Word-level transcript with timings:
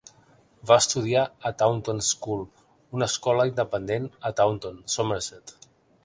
Va 0.69 0.75
estudiar 0.83 1.25
a 1.49 1.51
Taunton 1.59 1.99
School, 2.07 2.41
una 2.99 3.09
escola 3.13 3.45
independent 3.51 4.07
a 4.31 4.35
Taunton, 4.41 4.81
Somerset. 4.95 5.55